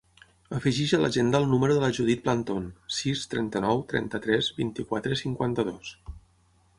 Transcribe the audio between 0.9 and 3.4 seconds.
a l'agenda el número de la Judit Planton: sis,